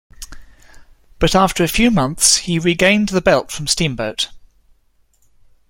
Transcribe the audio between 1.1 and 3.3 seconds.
But after a few months, he regained the